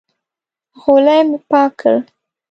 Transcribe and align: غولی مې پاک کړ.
غولی 0.81 1.21
مې 1.29 1.37
پاک 1.49 1.71
کړ. 1.79 1.95